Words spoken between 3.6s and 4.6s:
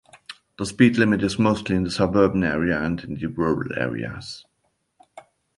areas.